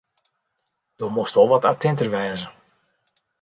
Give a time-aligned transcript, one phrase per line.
[0.97, 2.47] Do mochtst wol wat attinter wêze.